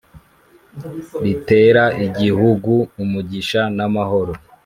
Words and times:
ritera 1.23 1.83
igihugu 2.05 2.73
umugisha 3.03 3.61
namahoro 3.75 4.33